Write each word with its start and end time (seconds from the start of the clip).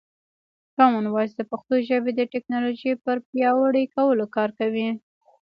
کامن 0.75 1.05
وایس 1.09 1.31
د 1.37 1.41
پښتو 1.51 1.75
ژبې 1.89 2.11
د 2.15 2.21
ټکنالوژۍ 2.33 2.93
پر 3.03 3.17
پیاوړي 3.29 3.83
کولو 3.95 4.25
کار 4.35 4.49
کوي. 4.59 4.89